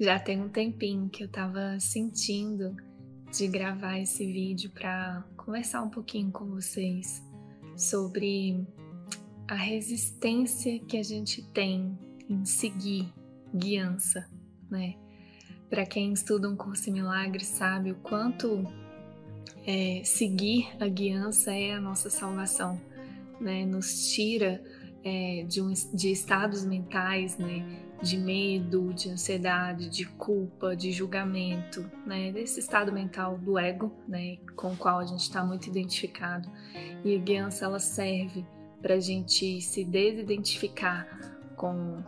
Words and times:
Já 0.00 0.18
tem 0.18 0.40
um 0.40 0.48
tempinho 0.48 1.10
que 1.10 1.22
eu 1.22 1.28
tava 1.28 1.78
sentindo 1.78 2.74
de 3.30 3.46
gravar 3.46 3.98
esse 3.98 4.24
vídeo 4.24 4.70
para 4.70 5.22
conversar 5.36 5.82
um 5.82 5.90
pouquinho 5.90 6.32
com 6.32 6.46
vocês 6.46 7.22
sobre 7.76 8.66
a 9.46 9.54
resistência 9.54 10.78
que 10.86 10.96
a 10.96 11.02
gente 11.02 11.42
tem 11.52 11.98
em 12.30 12.46
seguir 12.46 13.12
guiança, 13.54 14.26
né? 14.70 14.94
Para 15.68 15.84
quem 15.84 16.14
estuda 16.14 16.48
um 16.48 16.56
curso 16.56 16.88
em 16.88 16.94
milagres 16.94 17.48
sabe 17.48 17.92
o 17.92 17.96
quanto 17.96 18.64
é, 19.66 20.00
seguir 20.02 20.66
a 20.80 20.88
guiança 20.88 21.52
é 21.52 21.74
a 21.74 21.80
nossa 21.80 22.08
salvação, 22.08 22.80
né? 23.38 23.66
Nos 23.66 24.14
tira 24.14 24.64
é, 25.04 25.44
de, 25.46 25.60
um, 25.62 25.72
de 25.92 26.10
estados 26.10 26.64
mentais, 26.64 27.36
né? 27.38 27.64
De 28.02 28.16
medo, 28.16 28.94
de 28.94 29.10
ansiedade, 29.10 29.90
de 29.90 30.06
culpa, 30.06 30.74
de 30.74 30.90
julgamento, 30.90 31.90
né? 32.06 32.32
Desse 32.32 32.60
estado 32.60 32.92
mental 32.92 33.38
do 33.38 33.58
ego, 33.58 33.92
né? 34.08 34.38
Com 34.56 34.72
o 34.72 34.76
qual 34.76 34.98
a 34.98 35.04
gente 35.04 35.20
está 35.20 35.44
muito 35.44 35.68
identificado. 35.68 36.50
E 37.04 37.14
a 37.14 37.18
guiança 37.18 37.64
ela 37.64 37.78
serve 37.78 38.44
para 38.80 38.94
a 38.94 39.00
gente 39.00 39.60
se 39.60 39.84
desidentificar 39.84 41.06
com, 41.56 42.02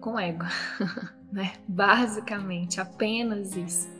com 0.00 0.14
o 0.14 0.18
ego, 0.18 0.44
né? 1.32 1.52
Basicamente, 1.68 2.80
apenas 2.80 3.56
isso. 3.56 3.95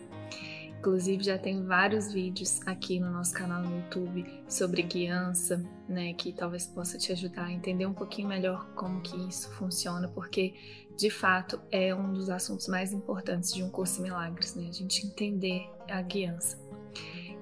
Inclusive 0.79 1.25
já 1.25 1.39
tem 1.39 1.65
vários 1.65 2.13
vídeos 2.13 2.61
aqui 2.67 3.01
no 3.01 3.11
nosso 3.11 3.33
canal 3.33 3.63
no 3.63 3.77
YouTube 3.77 4.25
sobre 4.49 4.83
guiança, 4.83 5.65
né, 5.89 6.13
que 6.13 6.33
talvez 6.33 6.67
possa 6.67 6.97
te 6.97 7.11
ajudar 7.13 7.47
a 7.47 7.53
entender 7.53 7.87
um 7.87 7.95
pouquinho 7.95 8.29
melhor 8.29 8.69
como 8.75 9.01
que 9.01 9.17
isso 9.29 9.51
funciona, 9.53 10.07
porque 10.09 10.55
de 10.97 11.11
fato 11.11 11.61
é 11.71 11.95
um 11.95 12.13
dos 12.13 12.31
assuntos 12.31 12.69
mais 12.69 12.93
importantes 12.93 13.53
de 13.53 13.63
um 13.63 13.71
curso 13.71 14.01
milagres, 14.01 14.55
né? 14.55 14.69
A 14.69 14.73
gente 14.73 15.07
entender 15.07 15.69
a 15.91 16.01
guiança 16.03 16.59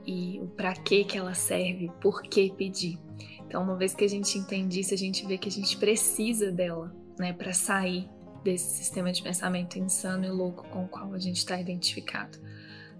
e 0.06 0.40
o 0.40 0.46
para 0.48 0.74
que 0.74 1.04
que 1.04 1.16
ela 1.16 1.34
serve, 1.34 1.90
por 2.00 2.22
que 2.22 2.50
pedir. 2.52 2.98
Então, 3.46 3.62
uma 3.62 3.76
vez 3.76 3.94
que 3.94 4.04
a 4.04 4.08
gente 4.08 4.36
entende 4.36 4.80
isso, 4.80 4.92
a 4.92 4.96
gente 4.96 5.24
vê 5.26 5.38
que 5.38 5.48
a 5.48 5.52
gente 5.52 5.76
precisa 5.76 6.50
dela, 6.50 6.94
né, 7.18 7.32
para 7.32 7.52
sair 7.52 8.08
desse 8.42 8.76
sistema 8.76 9.12
de 9.12 9.22
pensamento 9.22 9.78
insano 9.78 10.24
e 10.24 10.30
louco 10.30 10.68
com 10.68 10.84
o 10.84 10.88
qual 10.88 11.12
a 11.14 11.18
gente 11.18 11.38
está 11.38 11.60
identificado. 11.60 12.38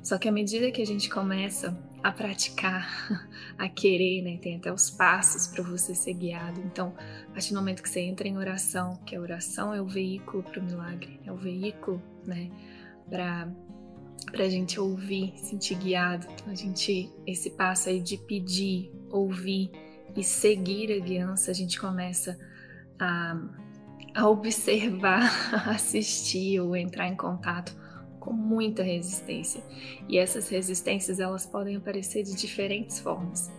Só 0.05 0.19
que 0.19 0.29
à 0.29 0.33
medida 0.33 0.71
que 0.71 0.83
a 0.83 0.87
gente 0.87 1.09
começa 1.09 1.75
a 2.03 2.13
praticar, 2.13 3.09
a 3.57 3.67
querer, 3.71 4.21
né, 4.21 4.37
tem 4.37 4.57
até 4.57 4.71
os 4.71 4.91
passos 4.91 5.47
para 5.47 5.65
você 5.65 5.95
ser 5.95 6.13
guiado. 6.13 6.61
Então, 6.61 6.95
a 7.27 7.33
partir 7.33 7.55
do 7.55 7.59
momento 7.59 7.83
que 7.83 7.89
você 7.89 8.01
entra 8.01 8.29
em 8.29 8.37
oração, 8.37 8.99
que 9.07 9.17
a 9.17 9.21
oração 9.21 9.73
é 9.73 9.81
o 9.81 9.87
veículo 9.87 10.43
para 10.43 10.61
o 10.61 10.63
milagre, 10.63 11.19
é 11.25 11.33
o 11.33 11.37
veículo, 11.37 12.03
né, 12.25 12.51
para 13.09 13.51
para 14.31 14.45
a 14.45 14.49
gente 14.49 14.81
ouvir, 14.81 15.35
sentir 15.37 15.77
guiado. 15.77 16.27
Então, 16.33 16.53
a 16.53 16.55
gente 16.55 17.11
esse 17.27 17.51
passo 17.51 17.89
aí 17.89 18.01
de 18.01 18.17
pedir, 18.17 18.91
ouvir 19.11 19.71
e 20.17 20.25
seguir 20.25 20.93
a 20.93 20.99
guiança, 20.99 21.51
a 21.51 21.55
gente 21.55 21.79
começa 21.79 22.39
a, 22.99 23.39
a 24.15 24.29
observar, 24.29 25.31
assistir 25.69 26.59
ou 26.61 26.75
entrar 26.75 27.07
em 27.07 27.17
contato 27.17 27.84
com 28.25 28.33
muita 28.33 28.83
resistência. 28.83 29.62
E 30.08 30.17
essas 30.19 30.48
resistências 30.48 31.20
elas 31.20 31.44
podem 31.44 31.77
aparecer 31.77 32.22
de 32.22 32.34
diferentes 32.34 32.98
formas. 32.98 33.53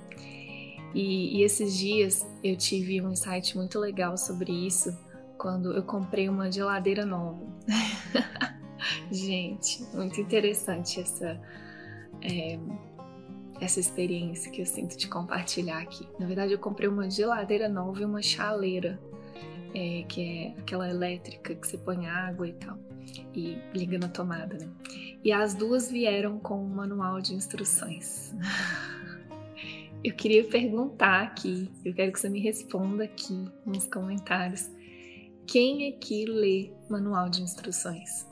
E, 0.93 1.37
e 1.37 1.43
esses 1.43 1.77
dias 1.77 2.25
eu 2.43 2.57
tive 2.57 2.99
um 3.01 3.11
insight 3.11 3.55
muito 3.55 3.79
legal 3.79 4.17
sobre 4.17 4.51
isso 4.51 4.97
quando 5.37 5.73
eu 5.73 5.83
comprei 5.83 6.27
uma 6.27 6.51
geladeira 6.51 7.05
nova. 7.05 7.45
Gente, 9.11 9.83
muito 9.93 10.19
interessante 10.19 10.99
essa 10.99 11.39
é, 12.21 12.57
essa 13.61 13.79
experiência 13.79 14.51
que 14.51 14.61
eu 14.61 14.65
sinto 14.65 14.97
de 14.97 15.07
compartilhar 15.07 15.79
aqui. 15.79 16.07
Na 16.19 16.25
verdade, 16.25 16.53
eu 16.53 16.59
comprei 16.59 16.89
uma 16.89 17.09
geladeira 17.09 17.69
nova 17.69 18.01
e 18.01 18.05
uma 18.05 18.21
chaleira, 18.21 18.99
é, 19.73 20.03
que 20.07 20.21
é 20.21 20.59
aquela 20.59 20.89
elétrica 20.89 21.53
que 21.53 21.67
você 21.67 21.77
põe 21.77 22.07
água 22.07 22.47
e 22.47 22.53
tal 22.53 22.77
e 23.33 23.57
liga 23.73 23.97
na 23.97 24.07
tomada, 24.07 24.57
né? 24.57 24.69
E 25.23 25.31
as 25.31 25.53
duas 25.53 25.89
vieram 25.89 26.39
com 26.39 26.63
um 26.63 26.67
manual 26.67 27.21
de 27.21 27.33
instruções. 27.33 28.33
Eu 30.03 30.13
queria 30.13 30.43
perguntar 30.47 31.23
aqui, 31.23 31.71
eu 31.83 31.91
quero 31.91 32.11
que 32.11 32.19
você 32.19 32.29
me 32.29 32.39
responda 32.39 33.05
aqui 33.05 33.49
nos 33.65 33.87
comentários. 33.87 34.69
Quem 35.47 35.89
aqui 35.89 36.25
lê 36.25 36.71
manual 36.87 37.27
de 37.27 37.41
instruções? 37.41 38.27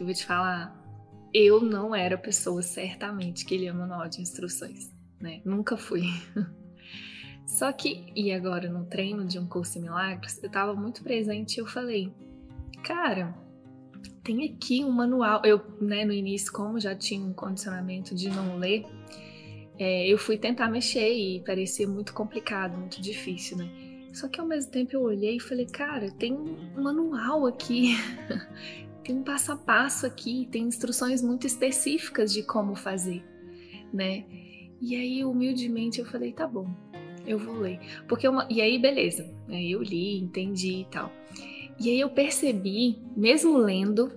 Eu 0.00 0.06
vou 0.06 0.14
te 0.14 0.24
falar, 0.24 0.74
eu 1.34 1.60
não 1.60 1.94
era 1.94 2.14
a 2.14 2.18
pessoa 2.18 2.62
certamente 2.62 3.44
que 3.44 3.56
lia 3.56 3.74
manual 3.74 4.08
de 4.08 4.22
instruções, 4.22 4.90
né? 5.20 5.42
Nunca 5.44 5.76
fui. 5.76 6.04
Só 7.62 7.70
que, 7.70 8.06
e 8.16 8.32
agora 8.32 8.68
no 8.68 8.84
treino 8.86 9.24
de 9.24 9.38
um 9.38 9.46
curso 9.46 9.78
em 9.78 9.82
milagres, 9.82 10.36
eu 10.42 10.48
estava 10.48 10.74
muito 10.74 11.00
presente 11.00 11.58
e 11.58 11.60
eu 11.60 11.66
falei, 11.66 12.12
cara, 12.82 13.32
tem 14.24 14.44
aqui 14.46 14.82
um 14.82 14.90
manual. 14.90 15.42
Eu, 15.44 15.62
né, 15.80 16.04
no 16.04 16.12
início, 16.12 16.52
como 16.52 16.80
já 16.80 16.92
tinha 16.92 17.24
um 17.24 17.32
condicionamento 17.32 18.16
de 18.16 18.28
não 18.30 18.58
ler, 18.58 18.84
é, 19.78 20.08
eu 20.08 20.18
fui 20.18 20.36
tentar 20.36 20.68
mexer 20.68 21.08
e 21.14 21.38
parecia 21.46 21.86
muito 21.86 22.12
complicado, 22.12 22.76
muito 22.76 23.00
difícil, 23.00 23.58
né? 23.58 23.70
Só 24.12 24.26
que 24.26 24.40
ao 24.40 24.46
mesmo 24.48 24.72
tempo 24.72 24.96
eu 24.96 25.02
olhei 25.02 25.36
e 25.36 25.40
falei, 25.40 25.66
cara, 25.66 26.10
tem 26.10 26.32
um 26.32 26.82
manual 26.82 27.46
aqui, 27.46 27.94
tem 29.04 29.18
um 29.18 29.22
passo 29.22 29.52
a 29.52 29.56
passo 29.56 30.04
aqui, 30.04 30.48
tem 30.50 30.64
instruções 30.64 31.22
muito 31.22 31.46
específicas 31.46 32.32
de 32.32 32.42
como 32.42 32.74
fazer, 32.74 33.24
né? 33.92 34.24
E 34.80 34.96
aí, 34.96 35.24
humildemente, 35.24 36.00
eu 36.00 36.04
falei, 36.04 36.32
tá 36.32 36.44
bom, 36.44 36.68
eu 37.26 37.38
vou 37.38 37.54
ler. 37.54 37.80
Porque 38.08 38.28
uma... 38.28 38.46
E 38.50 38.60
aí, 38.60 38.78
beleza. 38.78 39.32
Aí 39.48 39.72
eu 39.72 39.82
li, 39.82 40.18
entendi 40.18 40.80
e 40.80 40.84
tal. 40.86 41.12
E 41.78 41.90
aí 41.90 42.00
eu 42.00 42.10
percebi, 42.10 42.98
mesmo 43.16 43.56
lendo, 43.56 44.12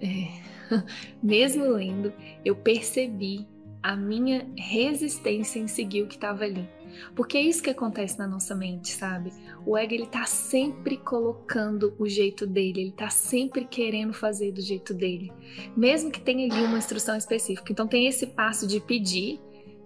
é... 0.00 0.28
mesmo 1.22 1.64
lendo, 1.68 2.12
eu 2.44 2.56
percebi 2.56 3.46
a 3.82 3.94
minha 3.96 4.46
resistência 4.56 5.58
em 5.58 5.68
seguir 5.68 6.02
o 6.02 6.08
que 6.08 6.16
estava 6.16 6.44
ali. 6.44 6.68
Porque 7.14 7.36
é 7.36 7.42
isso 7.42 7.62
que 7.62 7.70
acontece 7.70 8.18
na 8.18 8.26
nossa 8.26 8.54
mente, 8.54 8.90
sabe? 8.90 9.32
O 9.64 9.76
ego 9.76 9.94
ele 9.94 10.06
tá 10.06 10.24
sempre 10.24 10.96
colocando 10.96 11.94
o 11.98 12.08
jeito 12.08 12.46
dele, 12.46 12.80
ele 12.80 12.92
tá 12.92 13.10
sempre 13.10 13.64
querendo 13.64 14.12
fazer 14.12 14.52
do 14.52 14.60
jeito 14.60 14.94
dele, 14.94 15.32
mesmo 15.76 16.10
que 16.10 16.20
tenha 16.20 16.52
ali 16.52 16.64
uma 16.64 16.78
instrução 16.78 17.16
específica. 17.16 17.72
Então 17.72 17.86
tem 17.86 18.06
esse 18.06 18.26
passo 18.28 18.66
de 18.66 18.80
pedir, 18.80 19.40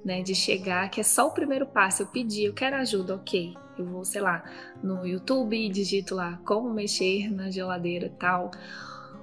né, 0.04 0.22
de 0.22 0.34
chegar, 0.34 0.90
que 0.90 1.00
é 1.00 1.04
só 1.04 1.28
o 1.28 1.32
primeiro 1.32 1.66
passo. 1.66 2.02
Eu 2.02 2.06
pedi, 2.06 2.44
eu 2.44 2.54
quero 2.54 2.76
ajuda, 2.76 3.14
ok. 3.14 3.54
Eu 3.78 3.84
vou, 3.84 4.04
sei 4.04 4.20
lá, 4.20 4.44
no 4.82 5.06
YouTube 5.06 5.56
e 5.56 5.68
digito 5.68 6.14
lá 6.14 6.40
como 6.44 6.72
mexer 6.72 7.30
na 7.30 7.50
geladeira 7.50 8.12
tal. 8.18 8.50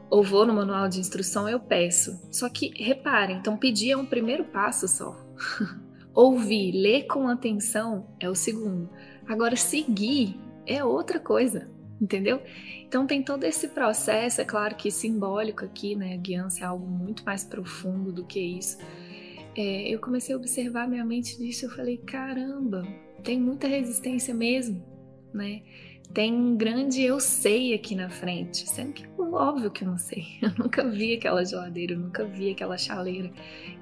Ou 0.09 0.23
vou 0.23 0.45
no 0.45 0.53
manual 0.53 0.87
de 0.87 0.99
instrução, 0.99 1.49
eu 1.49 1.59
peço. 1.59 2.19
Só 2.31 2.49
que 2.49 2.71
reparem, 2.81 3.37
então 3.37 3.57
pedir 3.57 3.91
é 3.91 3.97
um 3.97 4.05
primeiro 4.05 4.45
passo 4.45 4.87
só. 4.87 5.15
Ouvir, 6.13 6.71
ler 6.71 7.05
com 7.05 7.27
atenção 7.27 8.07
é 8.19 8.29
o 8.29 8.33
segundo. 8.33 8.89
Agora, 9.27 9.55
seguir 9.55 10.39
é 10.65 10.83
outra 10.83 11.19
coisa, 11.19 11.69
entendeu? 12.01 12.41
Então 12.87 13.05
tem 13.05 13.21
todo 13.21 13.43
esse 13.43 13.67
processo, 13.67 14.41
é 14.41 14.45
claro 14.45 14.75
que 14.75 14.89
simbólico 14.89 15.63
aqui, 15.63 15.95
né? 15.95 16.13
A 16.13 16.17
guiança 16.17 16.61
é 16.61 16.63
algo 16.65 16.87
muito 16.87 17.23
mais 17.23 17.43
profundo 17.43 18.11
do 18.11 18.25
que 18.25 18.39
isso 18.39 18.77
é, 19.57 19.89
eu 19.89 19.99
comecei 19.99 20.35
a 20.35 20.37
observar 20.37 20.87
minha 20.87 21.03
mente 21.03 21.35
disso. 21.37 21.65
Eu 21.65 21.71
falei: 21.71 21.97
caramba, 21.97 22.87
tem 23.23 23.41
muita 23.41 23.67
resistência 23.67 24.33
mesmo, 24.33 24.85
né? 25.33 25.63
Tem 26.13 26.31
um 26.31 26.55
grande 26.55 27.01
eu 27.01 27.19
sei 27.19 27.73
aqui 27.73 27.95
na 27.95 28.09
frente, 28.09 28.69
sendo 28.69 28.93
que 28.93 29.05
óbvio 29.19 29.71
que 29.71 29.83
eu 29.83 29.87
não 29.89 29.97
sei. 29.97 30.25
Eu 30.41 30.51
nunca 30.57 30.87
vi 30.87 31.13
aquela 31.13 31.43
geladeira, 31.43 31.93
eu 31.93 31.99
nunca 31.99 32.25
vi 32.25 32.49
aquela 32.49 32.77
chaleira. 32.77 33.31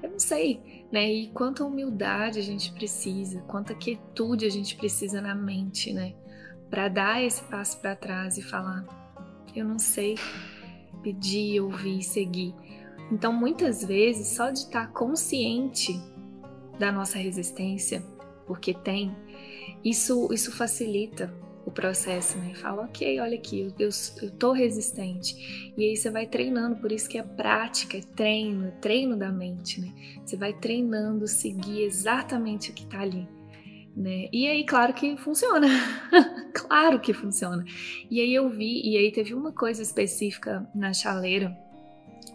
Eu 0.02 0.10
não 0.10 0.18
sei, 0.18 0.60
né? 0.90 1.10
E 1.10 1.28
quanta 1.28 1.64
humildade 1.64 2.38
a 2.38 2.42
gente 2.42 2.72
precisa, 2.72 3.40
quanta 3.42 3.74
quietude 3.74 4.44
a 4.44 4.50
gente 4.50 4.76
precisa 4.76 5.20
na 5.20 5.34
mente, 5.34 5.92
né? 5.92 6.14
Para 6.68 6.88
dar 6.88 7.22
esse 7.22 7.42
passo 7.44 7.80
para 7.80 7.94
trás 7.94 8.36
e 8.36 8.42
falar: 8.42 8.84
eu 9.54 9.64
não 9.64 9.78
sei, 9.78 10.16
pedir, 11.02 11.60
ouvir, 11.60 12.02
seguir. 12.02 12.54
Então, 13.10 13.32
muitas 13.32 13.84
vezes, 13.84 14.28
só 14.28 14.50
de 14.50 14.60
estar 14.60 14.92
consciente 14.92 16.00
da 16.78 16.90
nossa 16.90 17.18
resistência, 17.18 18.02
porque 18.46 18.74
tem, 18.74 19.14
isso, 19.84 20.28
isso 20.32 20.52
facilita 20.52 21.32
o 21.64 21.70
processo, 21.70 22.38
né? 22.38 22.54
Fala, 22.54 22.84
ok, 22.84 23.20
olha 23.20 23.36
aqui, 23.36 23.60
eu, 23.78 23.90
eu, 24.22 24.30
tô 24.30 24.52
resistente. 24.52 25.72
E 25.76 25.84
aí 25.84 25.96
você 25.96 26.08
vai 26.10 26.26
treinando, 26.26 26.76
por 26.76 26.92
isso 26.92 27.08
que 27.08 27.18
é 27.18 27.22
prática, 27.22 27.96
é 27.96 28.00
treino, 28.00 28.68
é 28.68 28.70
treino 28.70 29.16
da 29.16 29.32
mente, 29.32 29.80
né? 29.80 29.92
Você 30.24 30.36
vai 30.36 30.52
treinando 30.52 31.26
seguir 31.26 31.82
exatamente 31.82 32.70
o 32.70 32.74
que 32.74 32.86
tá 32.86 33.00
ali. 33.00 33.28
né? 33.96 34.28
E 34.32 34.46
aí, 34.48 34.64
claro 34.64 34.94
que 34.94 35.16
funciona. 35.16 35.66
claro 36.54 37.00
que 37.00 37.12
funciona. 37.12 37.64
E 38.08 38.20
aí 38.20 38.32
eu 38.32 38.48
vi, 38.48 38.82
e 38.88 38.96
aí 38.96 39.10
teve 39.10 39.34
uma 39.34 39.52
coisa 39.52 39.82
específica 39.82 40.68
na 40.72 40.92
chaleira 40.92 41.56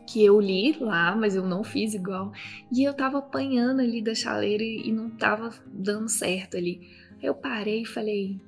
que 0.07 0.23
eu 0.23 0.39
li 0.39 0.77
lá, 0.79 1.15
mas 1.15 1.35
eu 1.35 1.45
não 1.45 1.63
fiz 1.63 1.93
igual. 1.93 2.31
E 2.71 2.83
eu 2.83 2.93
tava 2.93 3.19
apanhando 3.19 3.81
ali 3.81 4.01
da 4.01 4.13
chaleira 4.13 4.63
e 4.63 4.91
não 4.91 5.09
tava 5.09 5.53
dando 5.67 6.09
certo 6.09 6.57
ali. 6.57 6.81
Eu 7.21 7.35
parei 7.35 7.83
e 7.83 7.85
falei: 7.85 8.39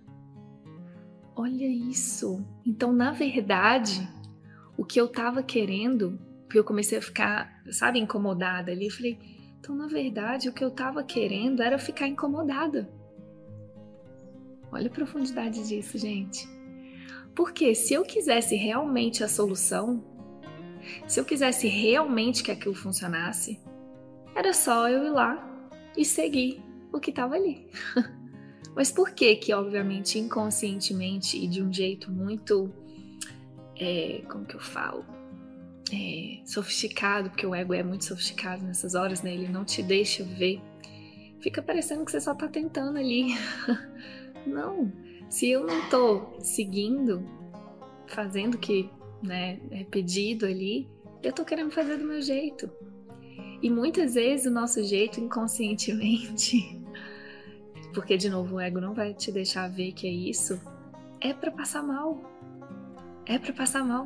Olha 1.36 1.66
isso. 1.66 2.46
Então, 2.66 2.92
na 2.92 3.12
verdade, 3.12 4.08
o 4.78 4.84
que 4.84 5.00
eu 5.00 5.08
tava 5.08 5.44
querendo, 5.44 6.20
porque 6.46 6.60
eu 6.60 6.64
comecei 6.64 6.98
a 6.98 7.02
ficar, 7.02 7.64
sabe, 7.72 8.00
incomodada 8.00 8.72
ali, 8.72 8.86
eu 8.88 8.92
falei: 8.92 9.20
Então, 9.60 9.76
na 9.76 9.88
verdade, 9.88 10.50
o 10.50 10.54
que 10.54 10.64
eu 10.64 10.72
tava 10.72 11.04
querendo 11.04 11.62
era 11.62 11.78
ficar 11.78 12.08
incomodada. 12.08 12.90
Olha 14.72 14.88
a 14.88 14.94
profundidade 14.94 15.68
disso, 15.68 15.98
gente. 15.98 16.48
Porque 17.36 17.74
se 17.74 17.94
eu 17.94 18.04
quisesse 18.04 18.56
realmente 18.56 19.24
a 19.24 19.28
solução, 19.28 20.04
se 21.08 21.20
eu 21.20 21.26
quisesse 21.26 21.68
realmente 21.68 22.44
que 22.44 22.52
aquilo 22.52 22.76
funcionasse, 22.76 23.60
era 24.36 24.54
só 24.54 24.90
eu 24.90 25.06
ir 25.06 25.10
lá 25.10 25.70
e 25.96 26.04
seguir 26.04 26.62
o 26.92 27.00
que 27.00 27.10
estava 27.10 27.36
ali. 27.36 27.68
Mas 28.76 28.92
por 28.92 29.12
que 29.12 29.36
que, 29.36 29.54
obviamente, 29.54 30.18
inconscientemente 30.18 31.38
e 31.38 31.48
de 31.48 31.62
um 31.62 31.72
jeito 31.72 32.12
muito, 32.12 32.74
é, 33.80 34.24
como 34.30 34.46
que 34.46 34.56
eu 34.56 34.60
falo, 34.60 35.06
é, 35.92 36.40
sofisticado, 36.46 37.30
porque 37.30 37.46
o 37.46 37.54
ego 37.54 37.74
é 37.74 37.84
muito 37.84 38.06
sofisticado 38.06 38.64
nessas 38.64 38.96
horas, 38.96 39.22
né? 39.22 39.34
Ele 39.34 39.48
não 39.48 39.64
te 39.64 39.84
deixa 39.84 40.24
ver. 40.24 40.60
Fica 41.40 41.62
parecendo 41.62 42.04
que 42.04 42.12
você 42.12 42.20
só 42.20 42.34
tá 42.34 42.48
tentando 42.48 42.98
ali. 42.98 43.36
Não, 44.46 44.92
se 45.30 45.50
eu 45.50 45.66
não 45.66 45.90
tô 45.90 46.38
seguindo, 46.42 47.26
fazendo 48.08 48.58
que 48.58 48.90
né, 49.24 49.60
é 49.72 49.84
pedido 49.84 50.46
ali, 50.46 50.88
eu 51.24 51.32
tô 51.32 51.46
querendo 51.46 51.72
fazer 51.72 51.98
do 51.98 52.06
meu 52.06 52.22
jeito. 52.22 52.70
E 53.62 53.70
muitas 53.70 54.16
vezes 54.16 54.46
o 54.46 54.52
nosso 54.52 54.84
jeito 54.84 55.22
inconscientemente, 55.22 56.82
porque 57.96 58.18
de 58.18 58.30
novo 58.30 58.56
o 58.56 58.60
ego 58.60 58.82
não 58.82 58.94
vai 58.94 59.14
te 59.14 59.32
deixar 59.32 59.70
ver 59.70 59.94
que 59.94 60.06
é 60.06 60.12
isso, 60.12 60.60
é 61.22 61.34
para 61.34 61.50
passar 61.50 61.82
mal. 61.82 62.22
É 63.26 63.40
para 63.40 63.54
passar 63.54 63.86
mal. 63.86 64.06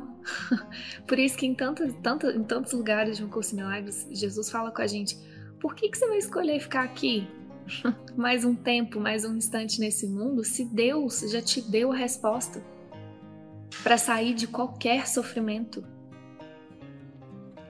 Por 1.04 1.18
isso 1.18 1.36
que 1.36 1.44
em, 1.44 1.50
em 1.50 2.44
tantos 2.44 2.72
lugares 2.72 3.16
de 3.16 3.24
um 3.24 3.28
curso 3.28 3.50
de 3.50 3.56
milagres, 3.56 4.06
Jesus 4.12 4.48
fala 4.48 4.70
com 4.70 4.80
a 4.80 4.86
gente: 4.86 5.18
por 5.58 5.74
que, 5.74 5.88
que 5.88 5.98
você 5.98 6.06
vai 6.06 6.18
escolher 6.18 6.60
ficar 6.60 6.84
aqui 6.84 7.26
mais 8.16 8.44
um 8.44 8.54
tempo, 8.54 9.00
mais 9.00 9.24
um 9.24 9.36
instante 9.36 9.80
nesse 9.80 10.06
mundo, 10.06 10.44
se 10.44 10.64
Deus 10.64 11.20
já 11.32 11.42
te 11.42 11.60
deu 11.60 11.90
a 11.90 11.96
resposta 11.96 12.62
para 13.82 13.98
sair 13.98 14.34
de 14.34 14.46
qualquer 14.46 15.06
sofrimento. 15.06 15.84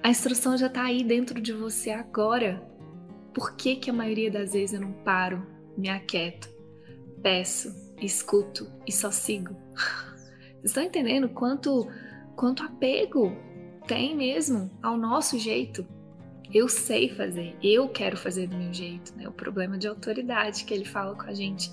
A 0.03 0.11
instrução 0.11 0.57
já 0.57 0.67
está 0.67 0.85
aí 0.85 1.05
dentro 1.05 1.41
de 1.41 1.53
você 1.53 1.91
agora. 1.91 2.63
Por 3.35 3.55
que, 3.55 3.77
que 3.77 3.91
a 3.91 3.93
maioria 3.93 4.31
das 4.31 4.53
vezes 4.53 4.75
eu 4.75 4.81
não 4.81 4.93
paro, 4.93 5.47
me 5.77 5.89
aquieto, 5.89 6.49
peço, 7.23 7.75
escuto 8.01 8.71
e 8.87 8.93
só 8.93 9.11
sigo? 9.11 9.55
Vocês 10.59 10.65
estão 10.65 10.83
entendendo 10.83 11.29
quanto, 11.29 11.87
quanto 12.35 12.63
apego 12.63 13.37
tem 13.87 14.17
mesmo 14.17 14.71
ao 14.83 14.97
nosso 14.97 15.39
jeito? 15.39 15.87
eu 16.53 16.69
sei 16.69 17.09
fazer, 17.11 17.57
eu 17.63 17.89
quero 17.89 18.17
fazer 18.17 18.47
do 18.47 18.57
meu 18.57 18.73
jeito, 18.73 19.15
né? 19.17 19.29
O 19.29 19.33
problema 19.33 19.77
de 19.77 19.87
autoridade 19.87 20.65
que 20.65 20.73
ele 20.73 20.85
fala 20.85 21.15
com 21.15 21.25
a 21.25 21.35
gente. 21.35 21.71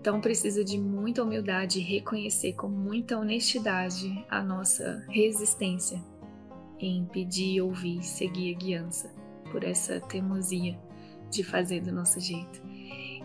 Então 0.00 0.18
precisa 0.18 0.64
de 0.64 0.78
muita 0.78 1.22
humildade 1.22 1.78
e 1.78 1.82
reconhecer 1.82 2.54
com 2.54 2.68
muita 2.68 3.18
honestidade 3.18 4.24
a 4.30 4.42
nossa 4.42 5.04
resistência 5.10 6.02
em 6.78 7.04
pedir, 7.04 7.60
ouvir, 7.60 8.02
seguir 8.02 8.54
a 8.54 8.58
guiança 8.58 9.12
por 9.52 9.62
essa 9.62 10.00
teimosia 10.00 10.78
de 11.30 11.44
fazer 11.44 11.82
do 11.82 11.92
nosso 11.92 12.18
jeito. 12.18 12.62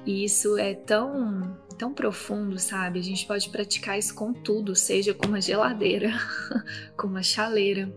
E 0.06 0.26
isso 0.26 0.58
é 0.58 0.74
tão 0.74 1.58
tão 1.78 1.94
profundo, 1.94 2.58
sabe? 2.60 3.00
A 3.00 3.04
gente 3.04 3.26
pode 3.26 3.50
praticar 3.50 3.98
isso 3.98 4.14
com 4.14 4.34
tudo, 4.34 4.76
seja 4.76 5.14
com 5.14 5.28
uma 5.28 5.42
geladeira, 5.42 6.12
com 6.98 7.08
uma 7.08 7.24
chaleira, 7.24 7.92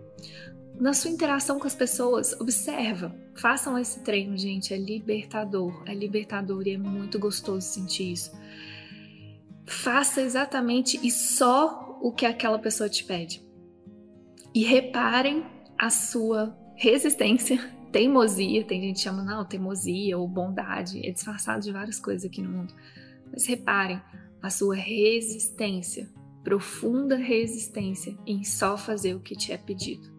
na 0.81 0.93
sua 0.93 1.11
interação 1.11 1.59
com 1.59 1.67
as 1.67 1.75
pessoas, 1.75 2.33
observa. 2.41 3.15
Façam 3.35 3.79
esse 3.79 4.01
treino, 4.01 4.37
gente. 4.37 4.73
É 4.73 4.77
libertador. 4.77 5.83
É 5.87 5.95
libertador 5.95 6.67
e 6.67 6.75
é 6.75 6.79
muito 6.79 7.19
gostoso 7.19 7.67
sentir 7.67 8.13
isso. 8.13 8.31
Faça 9.67 10.23
exatamente 10.23 10.99
e 11.03 11.11
só 11.11 11.99
o 12.01 12.13
que 12.13 12.25
aquela 12.25 12.59
pessoa 12.59 12.89
te 12.89 13.05
pede. 13.05 13.43
E 14.55 14.63
reparem 14.65 15.45
a 15.77 15.91
sua 15.91 16.57
resistência, 16.77 17.59
teimosia. 17.91 18.65
Tem 18.65 18.81
gente 18.81 18.97
que 18.97 19.03
chama, 19.03 19.23
não, 19.23 19.45
teimosia 19.45 20.17
ou 20.17 20.29
bondade. 20.29 21.05
É 21.05 21.11
disfarçado 21.11 21.63
de 21.63 21.73
várias 21.73 21.99
coisas 21.99 22.25
aqui 22.25 22.41
no 22.41 22.51
mundo. 22.51 22.73
Mas 23.33 23.47
reparem 23.47 24.01
a 24.41 24.49
sua 24.49 24.77
resistência, 24.77 26.09
profunda 26.45 27.17
resistência 27.17 28.17
em 28.25 28.45
só 28.45 28.79
fazer 28.79 29.15
o 29.15 29.21
que 29.21 29.35
te 29.37 29.53
é 29.53 29.59
pedido 29.59 30.18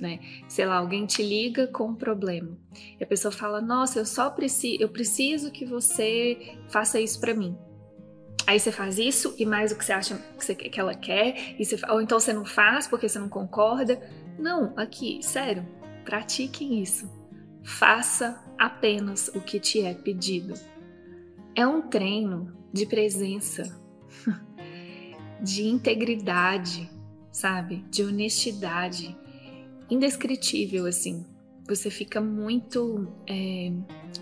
né? 0.00 0.18
Sei 0.48 0.64
lá, 0.64 0.76
alguém 0.76 1.06
te 1.06 1.22
liga 1.22 1.66
com 1.66 1.88
um 1.88 1.94
problema 1.94 2.56
e 2.98 3.04
a 3.04 3.06
pessoa 3.06 3.30
fala: 3.30 3.60
"Nossa, 3.60 3.98
eu 3.98 4.06
só 4.06 4.30
preciso, 4.30 4.82
eu 4.82 4.88
preciso 4.88 5.50
que 5.50 5.64
você 5.64 6.56
faça 6.68 7.00
isso 7.00 7.20
para 7.20 7.34
mim". 7.34 7.56
Aí 8.46 8.58
você 8.58 8.72
faz 8.72 8.98
isso 8.98 9.34
e 9.38 9.46
mais 9.46 9.70
o 9.70 9.76
que 9.76 9.84
você 9.84 9.92
acha 9.92 10.16
que, 10.16 10.44
você, 10.44 10.54
que 10.54 10.80
ela 10.80 10.94
quer, 10.94 11.54
você, 11.56 11.78
ou 11.88 12.00
então 12.00 12.18
você 12.18 12.32
não 12.32 12.44
faz 12.44 12.88
porque 12.88 13.08
você 13.08 13.18
não 13.18 13.28
concorda. 13.28 14.00
Não, 14.38 14.72
aqui, 14.76 15.20
sério, 15.22 15.64
pratiquem 16.04 16.82
isso. 16.82 17.08
Faça 17.62 18.42
apenas 18.58 19.28
o 19.28 19.40
que 19.40 19.60
te 19.60 19.82
é 19.82 19.94
pedido. 19.94 20.54
É 21.54 21.66
um 21.66 21.82
treino 21.82 22.56
de 22.72 22.86
presença, 22.86 23.80
de 25.40 25.68
integridade, 25.68 26.90
sabe? 27.30 27.84
De 27.88 28.02
honestidade, 28.02 29.16
indescritível, 29.90 30.86
assim. 30.86 31.26
Você 31.66 31.90
fica 31.90 32.20
muito 32.20 33.08
é, 33.28 33.72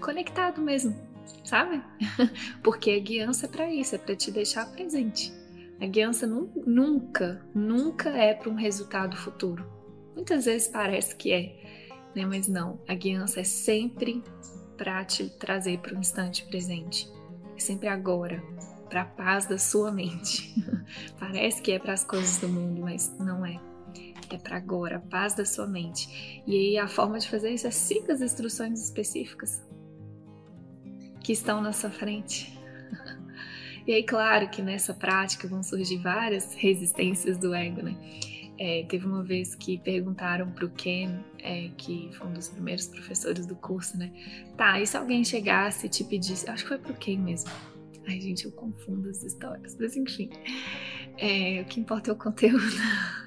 conectado 0.00 0.60
mesmo, 0.60 0.96
sabe? 1.44 1.82
Porque 2.62 2.90
a 2.90 2.98
guiança 2.98 3.46
é 3.46 3.48
para 3.48 3.72
isso, 3.72 3.94
é 3.94 3.98
para 3.98 4.16
te 4.16 4.30
deixar 4.30 4.70
presente. 4.72 5.32
A 5.80 5.86
guiança 5.86 6.26
nunca, 6.26 7.46
nunca 7.54 8.10
é 8.10 8.34
para 8.34 8.50
um 8.50 8.54
resultado 8.54 9.16
futuro. 9.16 9.64
Muitas 10.14 10.46
vezes 10.46 10.68
parece 10.68 11.14
que 11.14 11.32
é, 11.32 11.54
né? 12.14 12.26
mas 12.26 12.48
não. 12.48 12.80
A 12.88 12.94
guiança 12.94 13.40
é 13.40 13.44
sempre 13.44 14.22
para 14.76 15.04
te 15.04 15.30
trazer 15.30 15.78
para 15.78 15.94
o 15.94 15.98
instante 15.98 16.44
presente. 16.46 17.08
É 17.56 17.60
sempre 17.60 17.88
agora, 17.88 18.42
para 18.88 19.02
a 19.02 19.04
paz 19.04 19.46
da 19.46 19.58
sua 19.58 19.92
mente. 19.92 20.54
parece 21.18 21.62
que 21.62 21.72
é 21.72 21.78
para 21.78 21.92
as 21.92 22.02
coisas 22.02 22.38
do 22.38 22.48
mundo, 22.48 22.80
mas 22.82 23.16
não 23.18 23.46
é 23.46 23.67
é 24.36 24.38
para 24.38 24.56
agora, 24.56 24.96
a 24.96 25.00
paz 25.00 25.34
da 25.34 25.44
sua 25.44 25.66
mente. 25.66 26.42
E 26.46 26.56
aí 26.56 26.78
a 26.78 26.88
forma 26.88 27.18
de 27.18 27.28
fazer 27.28 27.50
isso 27.50 27.66
é 27.66 27.70
siga 27.70 28.12
as 28.12 28.20
instruções 28.20 28.82
específicas 28.82 29.62
que 31.20 31.32
estão 31.32 31.60
na 31.60 31.72
sua 31.72 31.90
frente. 31.90 32.58
e 33.86 33.92
aí, 33.92 34.02
claro 34.02 34.48
que 34.48 34.62
nessa 34.62 34.94
prática 34.94 35.46
vão 35.46 35.62
surgir 35.62 35.98
várias 35.98 36.54
resistências 36.54 37.36
do 37.36 37.52
ego, 37.54 37.82
né? 37.82 37.96
É, 38.60 38.84
teve 38.88 39.06
uma 39.06 39.22
vez 39.22 39.54
que 39.54 39.78
perguntaram 39.78 40.50
para 40.50 40.64
o 40.64 40.70
Ken, 40.70 41.20
é, 41.38 41.70
que 41.76 42.10
foi 42.12 42.26
um 42.26 42.32
dos 42.32 42.48
primeiros 42.48 42.88
professores 42.88 43.46
do 43.46 43.54
curso, 43.54 43.96
né? 43.96 44.10
Tá, 44.56 44.80
e 44.80 44.86
se 44.86 44.96
alguém 44.96 45.22
chegasse 45.22 45.86
e 45.86 45.88
te 45.88 46.02
pedisse, 46.02 46.48
acho 46.50 46.64
que 46.64 46.68
foi 46.68 46.78
para 46.78 46.90
o 46.90 46.96
Ken 46.96 47.18
mesmo. 47.18 47.50
Ai, 48.08 48.20
gente, 48.20 48.46
eu 48.46 48.52
confundo 48.52 49.10
as 49.10 49.22
histórias, 49.22 49.76
mas 49.78 49.96
enfim. 49.96 50.30
É, 51.18 51.60
o 51.60 51.66
que 51.66 51.78
importa 51.78 52.10
é 52.10 52.12
o 52.14 52.16
conteúdo. 52.16 52.64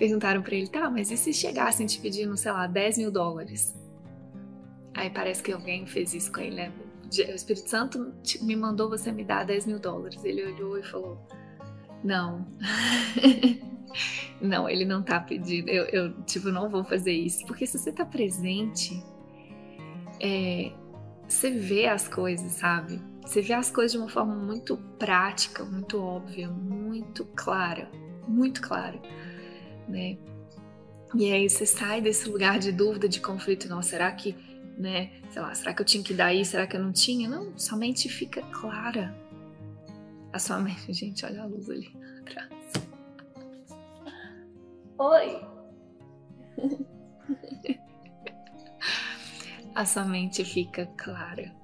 perguntaram 0.00 0.40
para 0.40 0.54
ele, 0.54 0.66
tá, 0.66 0.88
mas 0.88 1.10
e 1.10 1.16
se 1.18 1.30
chegassem 1.30 1.86
te 1.86 2.00
pedindo, 2.00 2.34
sei 2.34 2.50
lá, 2.50 2.66
10 2.66 2.96
mil 2.96 3.10
dólares? 3.10 3.78
Aí 4.94 5.10
parece 5.10 5.42
que 5.42 5.52
alguém 5.52 5.86
fez 5.86 6.14
isso 6.14 6.32
com 6.32 6.40
ele, 6.40 6.56
né? 6.56 6.72
O 7.04 7.34
Espírito 7.34 7.68
Santo 7.68 8.14
me 8.40 8.56
mandou 8.56 8.88
você 8.88 9.12
me 9.12 9.22
dar 9.22 9.44
10 9.44 9.66
mil 9.66 9.78
dólares. 9.78 10.24
Ele 10.24 10.42
olhou 10.42 10.78
e 10.78 10.82
falou: 10.82 11.20
Não. 12.02 12.46
não, 14.40 14.68
ele 14.68 14.86
não 14.86 15.02
tá 15.02 15.20
pedindo. 15.20 15.68
Eu, 15.68 15.84
eu, 15.86 16.22
tipo, 16.22 16.48
não 16.48 16.70
vou 16.70 16.82
fazer 16.82 17.12
isso. 17.12 17.44
Porque 17.46 17.66
se 17.66 17.78
você 17.78 17.92
tá 17.92 18.06
presente, 18.06 19.04
é, 20.18 20.72
você 21.28 21.50
vê 21.50 21.88
as 21.88 22.08
coisas, 22.08 22.52
sabe? 22.52 23.02
Você 23.22 23.42
vê 23.42 23.52
as 23.52 23.70
coisas 23.70 23.92
de 23.92 23.98
uma 23.98 24.08
forma 24.08 24.34
muito 24.34 24.78
prática, 24.98 25.64
muito 25.64 26.00
óbvia, 26.00 26.48
muito 26.48 27.26
clara. 27.34 27.90
Muito 28.26 28.62
clara 28.62 29.00
né? 29.90 30.16
E 31.14 31.32
aí 31.32 31.50
você 31.50 31.66
sai 31.66 32.00
desse 32.00 32.28
lugar 32.28 32.58
de 32.58 32.70
dúvida, 32.70 33.08
de 33.08 33.20
conflito, 33.20 33.68
não, 33.68 33.82
será 33.82 34.10
que 34.12 34.34
né? 34.80 35.10
Sei 35.30 35.42
lá, 35.42 35.54
será 35.54 35.74
que 35.74 35.82
eu 35.82 35.86
tinha 35.86 36.02
que 36.02 36.14
dar 36.14 36.32
isso? 36.32 36.52
Será 36.52 36.66
que 36.66 36.74
eu 36.74 36.82
não 36.82 36.90
tinha? 36.90 37.28
Não, 37.28 37.56
sua 37.58 37.76
mente 37.76 38.08
fica 38.08 38.40
clara. 38.42 39.14
A 40.32 40.38
sua 40.38 40.58
mente, 40.62 40.92
gente, 40.92 41.24
olha 41.24 41.42
a 41.42 41.46
luz 41.46 41.68
ali 41.68 41.94
atrás. 42.20 42.72
Oi! 44.98 45.50
a 49.74 49.84
sua 49.86 50.04
mente 50.04 50.44
fica 50.44 50.86
clara, 50.96 51.54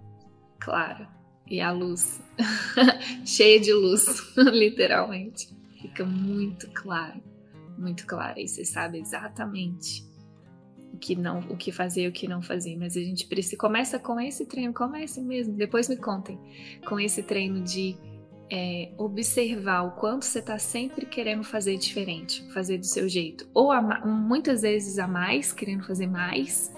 clara. 0.59 1.09
E 1.49 1.61
a 1.61 1.71
luz, 1.71 2.21
cheia 3.25 3.61
de 3.61 3.73
luz, 3.73 4.04
literalmente, 4.37 5.49
fica 5.80 6.04
muito 6.04 6.68
clara, 6.73 7.21
muito 7.78 8.06
clara. 8.06 8.40
E 8.40 8.49
você 8.49 8.64
sabe 8.64 8.99
exatamente 8.99 10.04
o 10.92 10.99
que 10.99 11.14
não, 11.14 11.40
o 11.50 11.56
que 11.56 11.71
fazer 11.71 12.02
e 12.02 12.09
o 12.09 12.12
que 12.12 12.26
não 12.26 12.42
fazer. 12.42 12.76
Mas 12.76 12.97
a 12.97 13.00
gente 13.00 13.26
precisa 13.26 13.56
começa 13.56 13.99
com 13.99 14.21
esse 14.21 14.47
treino, 14.47 14.73
comece 14.73 15.21
mesmo. 15.23 15.54
Depois 15.54 15.88
me 15.88 15.97
contem 15.97 16.38
com 16.87 16.99
esse 16.99 17.23
treino 17.23 17.62
de 17.62 17.97
é, 18.50 18.92
observar 18.97 19.83
o 19.83 19.92
quanto 19.92 20.25
você 20.25 20.38
está 20.38 20.59
sempre 20.59 21.06
querendo 21.06 21.42
fazer 21.42 21.76
diferente, 21.76 22.47
fazer 22.52 22.78
do 22.78 22.87
seu 22.87 23.09
jeito, 23.09 23.49
ou 23.52 23.73
a, 23.73 23.80
muitas 24.06 24.62
vezes 24.62 24.99
a 24.99 25.06
mais, 25.06 25.52
querendo 25.52 25.85
fazer 25.85 26.06
mais, 26.06 26.73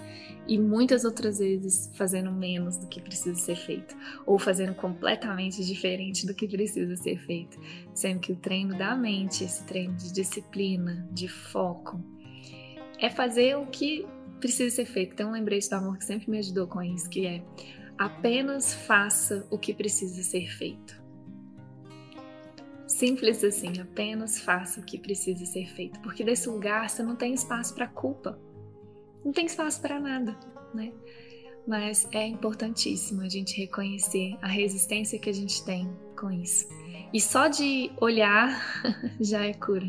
e 0.49 0.59
muitas 0.59 1.05
outras 1.05 1.39
vezes 1.39 1.91
fazendo 1.95 2.33
menos 2.33 2.79
do 2.79 2.87
que 2.87 3.01
precisa 3.01 3.39
ser 3.39 3.57
feito, 3.57 3.95
ou 4.25 4.39
fazendo 4.39 4.75
completamente 4.75 5.63
diferente 5.63 6.27
do 6.27 6.35
que 6.35 6.49
precisa 6.49 6.97
ser 6.97 7.19
feito, 7.19 7.61
sendo 7.95 8.19
que 8.19 8.33
o 8.33 8.37
treino 8.37 8.77
da 8.77 8.97
mente, 8.97 9.45
esse 9.45 9.63
treino 9.65 9.95
de 9.95 10.11
disciplina, 10.11 11.07
de 11.13 11.29
foco, 11.29 12.03
é 12.99 13.11
fazer 13.11 13.57
o 13.57 13.67
que 13.67 14.07
precisa 14.41 14.75
ser 14.75 14.87
feito. 14.87 15.13
Então, 15.13 15.29
um 15.29 15.33
lembrete 15.33 15.69
do 15.69 15.77
amor 15.77 15.99
que 15.99 16.05
sempre 16.05 16.31
me 16.31 16.39
ajudou 16.39 16.67
com 16.67 16.83
isso, 16.83 17.11
que 17.11 17.27
é 17.27 17.43
apenas 17.99 18.73
faça 18.73 19.47
o 19.51 19.59
que 19.59 19.75
precisa 19.75 20.23
ser 20.23 20.49
feito. 20.49 20.99
Simples 22.87 23.45
assim, 23.45 23.79
apenas 23.81 24.41
faça 24.41 24.81
o 24.81 24.83
que 24.83 24.99
precisa 24.99 25.45
ser 25.45 25.67
feito, 25.67 26.01
porque 26.01 26.25
desse 26.25 26.49
lugar 26.49 26.89
você 26.89 27.03
não 27.03 27.15
tem 27.15 27.35
espaço 27.35 27.75
para 27.75 27.87
culpa, 27.87 28.41
não 29.25 29.33
tem 29.33 29.47
espaço 29.47 29.81
para 29.81 30.01
nada, 30.01 30.37
né? 30.75 30.93
Mas 31.67 32.09
é 32.13 32.27
importantíssimo 32.27 33.23
a 33.23 33.29
gente 33.29 33.59
reconhecer 33.59 34.37
a 34.41 34.49
resistência 34.49 35.19
que 35.19 35.29
a 35.29 35.35
gente 35.35 35.65
tem 35.65 35.91
com 36.19 36.31
isso. 36.31 36.67
E 37.13 37.21
só 37.21 37.49
de 37.49 37.91
olhar 38.01 38.83
já 39.21 39.45
é 39.45 39.53
cura 39.53 39.87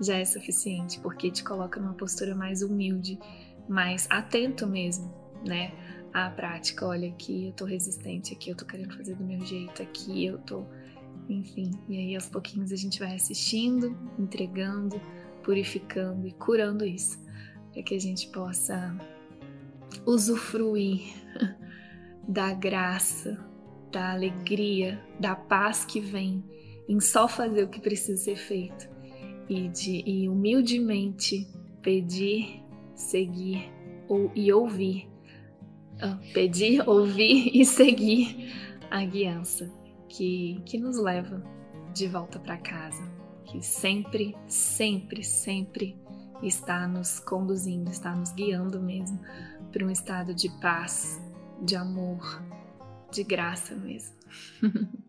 já 0.00 0.16
é 0.16 0.24
suficiente, 0.24 1.00
porque 1.00 1.30
te 1.30 1.42
coloca 1.42 1.80
numa 1.80 1.94
postura 1.94 2.34
mais 2.34 2.62
humilde, 2.62 3.18
mais 3.68 4.06
atento 4.10 4.66
mesmo, 4.66 5.12
né? 5.44 5.72
À 6.12 6.30
prática, 6.30 6.86
olha 6.86 7.08
aqui 7.08 7.46
eu 7.46 7.52
tô 7.52 7.64
resistente, 7.64 8.32
aqui 8.32 8.50
eu 8.50 8.56
tô 8.56 8.64
querendo 8.64 8.96
fazer 8.96 9.14
do 9.14 9.24
meu 9.24 9.40
jeito, 9.44 9.82
aqui 9.82 10.24
eu 10.24 10.38
tô, 10.38 10.64
enfim. 11.28 11.70
E 11.88 11.96
aí 11.98 12.14
aos 12.14 12.26
pouquinhos 12.26 12.72
a 12.72 12.76
gente 12.76 12.98
vai 12.98 13.14
assistindo, 13.14 13.96
entregando, 14.18 15.00
purificando 15.42 16.26
e 16.26 16.32
curando 16.32 16.84
isso, 16.84 17.18
para 17.72 17.82
que 17.82 17.94
a 17.94 18.00
gente 18.00 18.28
possa 18.28 18.96
usufruir 20.06 21.14
da 22.26 22.52
graça, 22.52 23.38
da 23.90 24.12
alegria, 24.12 25.02
da 25.18 25.34
paz 25.34 25.84
que 25.84 26.00
vem 26.00 26.44
em 26.88 27.00
só 27.00 27.28
fazer 27.28 27.64
o 27.64 27.68
que 27.68 27.80
precisa 27.80 28.22
ser 28.22 28.36
feito 28.36 28.88
e 29.48 29.68
de 29.68 30.02
e 30.06 30.28
humildemente 30.28 31.46
pedir, 31.82 32.62
seguir 32.94 33.70
ou, 34.08 34.30
e 34.34 34.52
ouvir. 34.52 35.08
Ah, 36.00 36.18
pedir, 36.32 36.82
ouvir 36.88 37.50
e 37.54 37.64
seguir 37.64 38.52
a 38.90 39.04
guiança 39.04 39.70
que, 40.08 40.60
que 40.64 40.78
nos 40.78 40.98
leva 40.98 41.42
de 41.92 42.06
volta 42.06 42.38
para 42.38 42.56
casa, 42.56 43.02
que 43.44 43.62
sempre, 43.62 44.36
sempre, 44.46 45.22
sempre 45.22 45.96
está 46.42 46.86
nos 46.86 47.20
conduzindo, 47.20 47.90
está 47.90 48.14
nos 48.14 48.32
guiando 48.32 48.80
mesmo 48.80 49.20
para 49.72 49.84
um 49.84 49.90
estado 49.90 50.34
de 50.34 50.48
paz, 50.60 51.20
de 51.62 51.76
amor, 51.76 52.42
de 53.10 53.24
graça 53.24 53.74
mesmo. 53.74 54.16